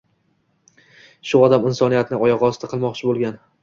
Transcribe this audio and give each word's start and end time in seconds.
Shu 1.33 1.43
odam 1.43 1.71
insoniyatni 1.71 2.23
oyoqosti 2.27 2.75
qilmoqchi 2.77 3.11
bo‘lgan 3.17 3.45